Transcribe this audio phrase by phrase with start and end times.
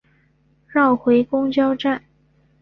[0.65, 2.01] 绕回公车站